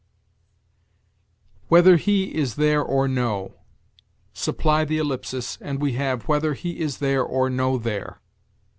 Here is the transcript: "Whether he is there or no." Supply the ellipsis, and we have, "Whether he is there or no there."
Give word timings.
"Whether 1.67 1.97
he 1.97 2.33
is 2.33 2.55
there 2.55 2.81
or 2.81 3.07
no." 3.07 3.53
Supply 4.33 4.83
the 4.83 4.97
ellipsis, 4.97 5.59
and 5.61 5.79
we 5.79 5.93
have, 5.93 6.23
"Whether 6.23 6.55
he 6.55 6.79
is 6.79 6.97
there 6.97 7.21
or 7.21 7.51
no 7.51 7.77
there." 7.77 8.19